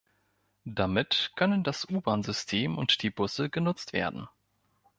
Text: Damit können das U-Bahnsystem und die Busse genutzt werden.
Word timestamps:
Damit 0.65 1.31
können 1.35 1.63
das 1.63 1.85
U-Bahnsystem 1.87 2.75
und 2.79 3.03
die 3.03 3.11
Busse 3.11 3.51
genutzt 3.51 3.93
werden. 3.93 4.27